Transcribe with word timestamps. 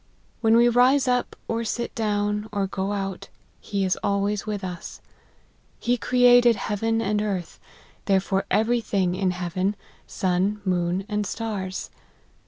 When 0.39 0.57
we 0.57 0.67
rise 0.67 1.07
up, 1.07 1.35
or 1.47 1.63
sit 1.63 1.93
down, 1.93 2.49
or 2.51 2.65
go 2.65 2.91
out, 2.91 3.29
he 3.59 3.85
is 3.85 3.99
always 4.01 4.47
with 4.47 4.63
us. 4.63 4.99
He 5.79 5.95
created 5.95 6.55
heaven 6.55 7.03
and 7.03 7.21
earth; 7.21 7.59
therefore 8.05 8.45
every 8.49 8.81
thing 8.81 9.13
in 9.13 9.29
heaven 9.29 9.75
sun, 10.07 10.59
moon, 10.65 11.05
and 11.07 11.27
stars. 11.27 11.91